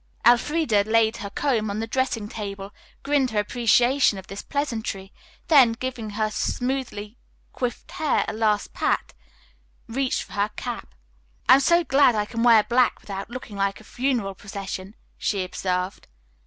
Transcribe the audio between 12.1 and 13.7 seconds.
I can wear black without looking